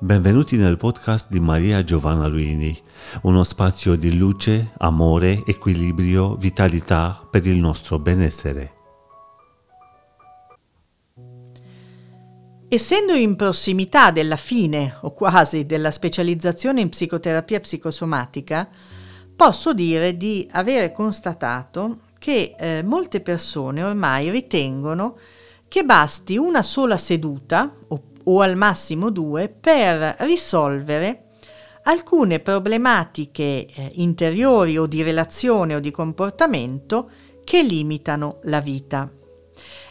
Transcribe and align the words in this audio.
Benvenuti 0.00 0.56
nel 0.56 0.76
podcast 0.76 1.30
di 1.30 1.38
Maria 1.38 1.84
Giovanna 1.84 2.26
Luini, 2.26 2.76
uno 3.22 3.44
spazio 3.44 3.94
di 3.94 4.18
luce, 4.18 4.72
amore, 4.78 5.44
equilibrio, 5.46 6.34
vitalità 6.34 7.24
per 7.30 7.46
il 7.46 7.56
nostro 7.58 8.00
benessere. 8.00 8.72
Essendo 12.68 13.12
in 13.12 13.36
prossimità 13.36 14.10
della 14.10 14.36
fine 14.36 14.96
o 15.02 15.12
quasi 15.12 15.64
della 15.64 15.92
specializzazione 15.92 16.80
in 16.80 16.88
psicoterapia 16.88 17.60
psicosomatica, 17.60 18.68
posso 19.36 19.72
dire 19.72 20.16
di 20.16 20.48
avere 20.50 20.90
constatato 20.90 22.00
che 22.18 22.56
eh, 22.58 22.82
molte 22.82 23.20
persone 23.20 23.84
ormai 23.84 24.28
ritengono 24.30 25.16
che 25.68 25.84
basti 25.84 26.36
una 26.36 26.62
sola 26.62 26.96
seduta 26.96 27.72
o 27.88 28.02
o 28.24 28.40
al 28.40 28.56
massimo 28.56 29.10
due 29.10 29.48
per 29.48 30.16
risolvere 30.20 31.24
alcune 31.84 32.40
problematiche 32.40 33.66
eh, 33.66 33.90
interiori 33.94 34.78
o 34.78 34.86
di 34.86 35.02
relazione 35.02 35.74
o 35.74 35.80
di 35.80 35.90
comportamento 35.90 37.10
che 37.44 37.62
limitano 37.62 38.38
la 38.44 38.60
vita. 38.60 39.10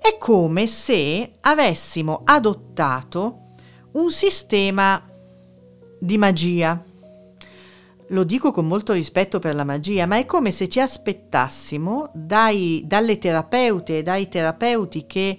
È 0.00 0.16
come 0.18 0.66
se 0.66 1.32
avessimo 1.40 2.22
adottato 2.24 3.48
un 3.92 4.10
sistema 4.10 5.04
di 5.98 6.16
magia. 6.16 6.82
Lo 8.08 8.24
dico 8.24 8.50
con 8.50 8.66
molto 8.66 8.92
rispetto 8.92 9.38
per 9.38 9.54
la 9.54 9.64
magia, 9.64 10.06
ma 10.06 10.16
è 10.16 10.24
come 10.24 10.50
se 10.52 10.68
ci 10.68 10.80
aspettassimo 10.80 12.10
dai, 12.14 12.82
dalle 12.86 13.18
terapeute 13.18 13.98
e 13.98 14.02
dai 14.02 14.28
terapeuti 14.28 15.06
che 15.06 15.38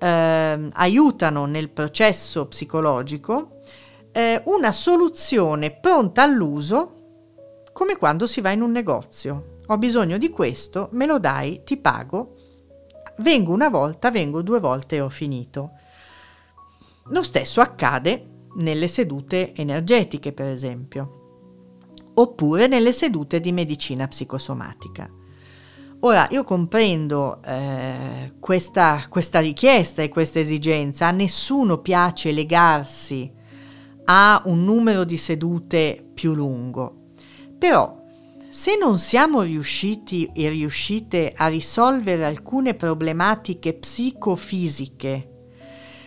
eh, 0.00 0.68
aiutano 0.72 1.44
nel 1.44 1.68
processo 1.68 2.46
psicologico 2.46 3.58
eh, 4.12 4.42
una 4.46 4.72
soluzione 4.72 5.70
pronta 5.70 6.22
all'uso 6.22 6.96
come 7.72 7.96
quando 7.96 8.26
si 8.26 8.40
va 8.40 8.50
in 8.50 8.62
un 8.62 8.72
negozio. 8.72 9.56
Ho 9.66 9.78
bisogno 9.78 10.18
di 10.18 10.30
questo, 10.30 10.88
me 10.92 11.06
lo 11.06 11.18
dai, 11.18 11.62
ti 11.64 11.76
pago, 11.76 12.34
vengo 13.18 13.52
una 13.52 13.68
volta, 13.68 14.10
vengo 14.10 14.42
due 14.42 14.58
volte 14.58 14.96
e 14.96 15.00
ho 15.00 15.08
finito. 15.08 15.72
Lo 17.04 17.22
stesso 17.22 17.60
accade 17.60 18.48
nelle 18.56 18.88
sedute 18.88 19.54
energetiche, 19.54 20.32
per 20.32 20.46
esempio, 20.46 21.18
oppure 22.14 22.66
nelle 22.66 22.92
sedute 22.92 23.40
di 23.40 23.52
medicina 23.52 24.08
psicosomatica. 24.08 25.08
Ora, 26.02 26.28
io 26.30 26.44
comprendo 26.44 27.42
eh, 27.44 28.32
questa, 28.40 29.04
questa 29.10 29.38
richiesta 29.38 30.00
e 30.00 30.08
questa 30.08 30.38
esigenza, 30.38 31.08
a 31.08 31.10
nessuno 31.10 31.78
piace 31.78 32.32
legarsi 32.32 33.30
a 34.06 34.40
un 34.46 34.64
numero 34.64 35.04
di 35.04 35.18
sedute 35.18 36.02
più 36.14 36.32
lungo, 36.32 37.10
però 37.58 38.02
se 38.48 38.78
non 38.78 38.98
siamo 38.98 39.42
riusciti 39.42 40.30
e 40.34 40.48
riuscite 40.48 41.34
a 41.36 41.48
risolvere 41.48 42.24
alcune 42.24 42.72
problematiche 42.72 43.74
psicofisiche 43.74 45.28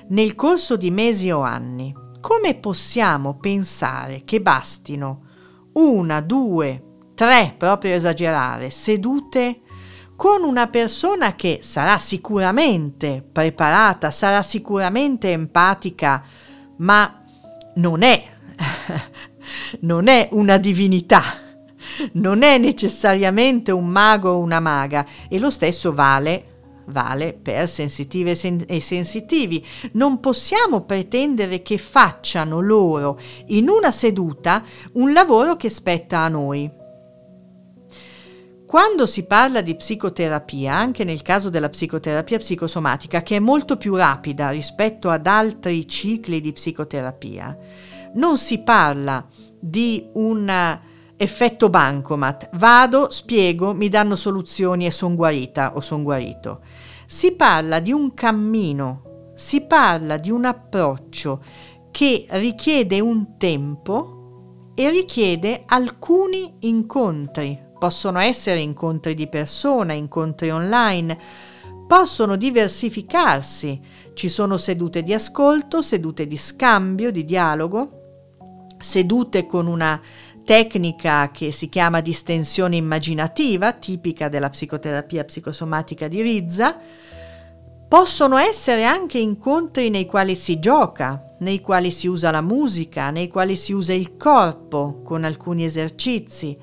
nel 0.07 0.33
corso 0.33 0.75
di 0.75 0.89
mesi 0.89 1.29
o 1.29 1.41
anni, 1.41 1.93
come 2.19 2.55
possiamo 2.55 3.37
pensare 3.37 4.23
che 4.25 4.41
bastino 4.41 5.21
una, 5.73 6.19
due, 6.19 6.83
tre, 7.13 7.53
proprio 7.55 7.93
esagerare, 7.93 8.71
sedute 8.71 9.61
con 10.15 10.43
una 10.43 10.67
persona 10.67 11.35
che 11.35 11.59
sarà 11.61 11.97
sicuramente 11.97 13.23
preparata, 13.29 14.11
sarà 14.11 14.41
sicuramente 14.41 15.31
empatica, 15.31 16.23
ma 16.77 17.23
non 17.75 18.03
è, 18.03 18.23
non 19.81 20.07
è 20.07 20.29
una 20.31 20.57
divinità, 20.57 21.21
non 22.13 22.43
è 22.43 22.57
necessariamente 22.57 23.71
un 23.71 23.87
mago 23.87 24.31
o 24.31 24.39
una 24.39 24.59
maga 24.59 25.05
e 25.27 25.39
lo 25.39 25.49
stesso 25.49 25.93
vale 25.93 26.47
vale 26.87 27.33
per 27.33 27.69
sensitive 27.69 28.37
e 28.67 28.79
sensitivi. 28.81 29.65
Non 29.93 30.19
possiamo 30.19 30.81
pretendere 30.81 31.61
che 31.61 31.77
facciano 31.77 32.59
loro 32.59 33.19
in 33.47 33.69
una 33.69 33.91
seduta 33.91 34.63
un 34.93 35.13
lavoro 35.13 35.55
che 35.55 35.69
spetta 35.69 36.19
a 36.19 36.27
noi. 36.27 36.69
Quando 38.73 39.05
si 39.05 39.27
parla 39.27 39.61
di 39.61 39.75
psicoterapia, 39.75 40.73
anche 40.73 41.03
nel 41.03 41.21
caso 41.21 41.51
della 41.51 41.69
psicoterapia 41.69 42.39
psicosomatica, 42.39 43.21
che 43.21 43.35
è 43.35 43.39
molto 43.39 43.77
più 43.77 43.95
rapida 43.95 44.49
rispetto 44.49 45.11
ad 45.11 45.27
altri 45.27 45.87
cicli 45.87 46.41
di 46.41 46.53
psicoterapia, 46.53 47.55
non 48.15 48.35
si 48.39 48.63
parla 48.63 49.23
di 49.59 50.09
un 50.13 50.79
effetto 51.15 51.69
bancomat. 51.69 52.49
Vado, 52.53 53.11
spiego, 53.11 53.75
mi 53.75 53.89
danno 53.89 54.15
soluzioni 54.15 54.87
e 54.87 54.91
sono 54.91 55.13
guarita 55.13 55.75
o 55.75 55.79
sono 55.79 56.01
guarito. 56.01 56.61
Si 57.05 57.33
parla 57.33 57.79
di 57.79 57.91
un 57.91 58.15
cammino, 58.15 59.33
si 59.35 59.61
parla 59.61 60.17
di 60.17 60.31
un 60.31 60.45
approccio 60.45 61.43
che 61.91 62.25
richiede 62.27 62.99
un 62.99 63.37
tempo 63.37 64.71
e 64.73 64.89
richiede 64.89 65.61
alcuni 65.67 66.55
incontri 66.61 67.69
possono 67.83 68.19
essere 68.19 68.59
incontri 68.59 69.13
di 69.13 69.27
persona, 69.27 69.91
incontri 69.91 70.49
online, 70.49 71.17
possono 71.85 72.37
diversificarsi, 72.37 73.77
ci 74.13 74.29
sono 74.29 74.55
sedute 74.55 75.03
di 75.03 75.13
ascolto, 75.13 75.81
sedute 75.81 76.25
di 76.25 76.37
scambio, 76.37 77.11
di 77.11 77.25
dialogo, 77.25 78.35
sedute 78.79 79.45
con 79.45 79.67
una 79.67 79.99
tecnica 80.45 81.29
che 81.31 81.51
si 81.51 81.67
chiama 81.67 81.99
distensione 81.99 82.77
immaginativa, 82.77 83.73
tipica 83.73 84.29
della 84.29 84.49
psicoterapia 84.49 85.25
psicosomatica 85.25 86.07
di 86.07 86.21
Rizza, 86.21 86.79
possono 87.93 88.37
essere 88.37 88.85
anche 88.85 89.19
incontri 89.19 89.91
nei 89.91 90.07
quali 90.07 90.33
si 90.33 90.57
gioca, 90.57 91.35
nei 91.41 91.61
quali 91.61 91.91
si 91.91 92.07
usa 92.07 92.31
la 92.31 92.41
musica, 92.41 93.11
nei 93.11 93.27
quali 93.27 93.55
si 93.55 93.71
usa 93.71 93.93
il 93.93 94.17
corpo 94.17 95.03
con 95.03 95.23
alcuni 95.23 95.63
esercizi, 95.63 96.57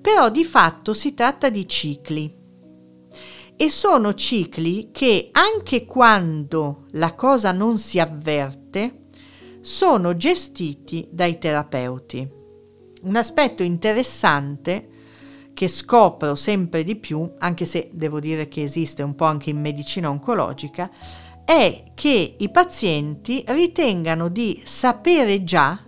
però 0.00 0.30
di 0.30 0.44
fatto 0.44 0.94
si 0.94 1.12
tratta 1.12 1.48
di 1.48 1.66
cicli. 1.66 2.32
E 3.56 3.68
sono 3.68 4.14
cicli 4.14 4.92
che 4.92 5.30
anche 5.32 5.86
quando 5.86 6.84
la 6.92 7.14
cosa 7.16 7.50
non 7.50 7.78
si 7.78 7.98
avverte, 7.98 9.06
sono 9.62 10.16
gestiti 10.16 11.08
dai 11.10 11.40
terapeuti. 11.40 12.30
Un 13.02 13.16
aspetto 13.16 13.64
interessante 13.64 14.86
che 15.56 15.68
scopro 15.68 16.34
sempre 16.34 16.84
di 16.84 16.96
più, 16.96 17.32
anche 17.38 17.64
se 17.64 17.88
devo 17.94 18.20
dire 18.20 18.46
che 18.46 18.60
esiste 18.60 19.02
un 19.02 19.14
po' 19.14 19.24
anche 19.24 19.48
in 19.48 19.58
medicina 19.58 20.10
oncologica, 20.10 20.90
è 21.46 21.92
che 21.94 22.34
i 22.36 22.50
pazienti 22.50 23.42
ritengano 23.46 24.28
di 24.28 24.60
sapere 24.64 25.44
già 25.44 25.82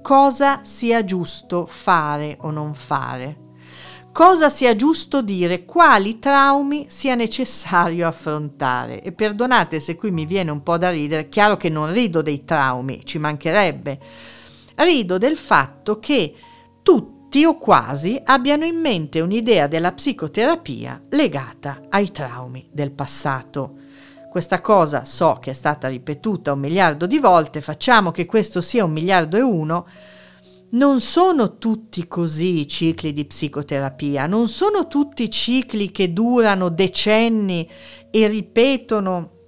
cosa 0.00 0.60
sia 0.62 1.04
giusto 1.04 1.66
fare 1.66 2.38
o 2.40 2.50
non 2.50 2.72
fare 2.72 3.48
cosa 4.12 4.48
sia 4.48 4.74
giusto 4.74 5.22
dire, 5.22 5.64
quali 5.64 6.18
traumi 6.18 6.86
sia 6.88 7.14
necessario 7.14 8.08
affrontare. 8.08 9.02
E 9.02 9.12
perdonate 9.12 9.78
se 9.78 9.94
qui 9.94 10.10
mi 10.10 10.26
viene 10.26 10.50
un 10.50 10.64
po' 10.64 10.78
da 10.78 10.90
ridere, 10.90 11.28
chiaro 11.28 11.56
che 11.56 11.68
non 11.68 11.92
rido 11.92 12.20
dei 12.20 12.44
traumi, 12.44 13.04
ci 13.04 13.18
mancherebbe. 13.18 14.00
Rido 14.74 15.16
del 15.16 15.36
fatto 15.36 16.00
che 16.00 16.34
tutti 16.82 17.19
o 17.44 17.56
quasi 17.56 18.20
abbiano 18.24 18.64
in 18.64 18.76
mente 18.76 19.20
un'idea 19.20 19.66
della 19.68 19.92
psicoterapia 19.92 21.00
legata 21.10 21.82
ai 21.88 22.10
traumi 22.10 22.68
del 22.72 22.90
passato. 22.90 23.74
Questa 24.28 24.60
cosa 24.60 25.04
so 25.04 25.38
che 25.40 25.50
è 25.50 25.54
stata 25.54 25.88
ripetuta 25.88 26.52
un 26.52 26.58
miliardo 26.58 27.06
di 27.06 27.18
volte, 27.18 27.60
facciamo 27.60 28.10
che 28.10 28.26
questo 28.26 28.60
sia 28.60 28.84
un 28.84 28.92
miliardo 28.92 29.36
e 29.36 29.42
uno, 29.42 29.86
non 30.70 31.00
sono 31.00 31.58
tutti 31.58 32.06
così 32.06 32.60
i 32.60 32.68
cicli 32.68 33.12
di 33.12 33.24
psicoterapia, 33.24 34.26
non 34.26 34.48
sono 34.48 34.86
tutti 34.86 35.30
cicli 35.30 35.90
che 35.90 36.12
durano 36.12 36.68
decenni 36.68 37.68
e 38.10 38.26
ripetono 38.28 39.38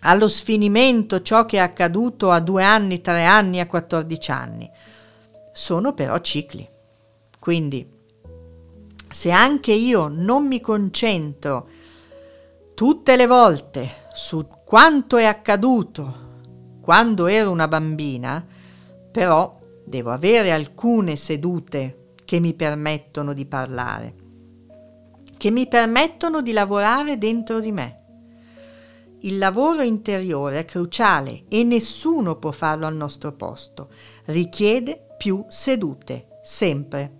allo 0.00 0.28
sfinimento 0.28 1.22
ciò 1.22 1.46
che 1.46 1.56
è 1.56 1.60
accaduto 1.60 2.30
a 2.30 2.40
due 2.40 2.62
anni, 2.62 3.00
tre 3.00 3.24
anni, 3.24 3.60
a 3.60 3.66
14 3.66 4.30
anni. 4.30 4.70
Sono 5.52 5.92
però 5.92 6.18
cicli. 6.18 6.68
Quindi, 7.40 7.84
se 9.08 9.30
anche 9.32 9.72
io 9.72 10.06
non 10.06 10.46
mi 10.46 10.60
concentro 10.60 11.68
tutte 12.74 13.16
le 13.16 13.26
volte 13.26 13.88
su 14.12 14.46
quanto 14.64 15.16
è 15.16 15.24
accaduto 15.24 16.28
quando 16.80 17.26
ero 17.26 17.50
una 17.50 17.66
bambina, 17.66 18.46
però 19.10 19.58
devo 19.84 20.10
avere 20.12 20.52
alcune 20.52 21.16
sedute 21.16 22.12
che 22.24 22.38
mi 22.38 22.54
permettono 22.54 23.32
di 23.32 23.46
parlare, 23.46 24.14
che 25.36 25.50
mi 25.50 25.66
permettono 25.66 26.42
di 26.42 26.52
lavorare 26.52 27.18
dentro 27.18 27.58
di 27.58 27.72
me, 27.72 27.98
Il 29.22 29.36
lavoro 29.36 29.82
interiore 29.82 30.60
è 30.60 30.64
cruciale 30.64 31.44
e 31.48 31.62
nessuno 31.62 32.36
può 32.36 32.52
farlo 32.52 32.86
al 32.86 32.94
nostro 32.94 33.32
posto. 33.32 33.90
Richiede 34.26 35.08
più 35.18 35.44
sedute, 35.48 36.38
sempre. 36.42 37.19